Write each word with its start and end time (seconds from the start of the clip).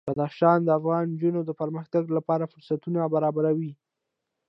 بدخشان 0.07 0.57
د 0.63 0.69
افغان 0.79 1.03
نجونو 1.13 1.41
د 1.45 1.51
پرمختګ 1.61 2.03
لپاره 2.17 2.49
فرصتونه 2.53 2.99
برابروي. 3.13 3.71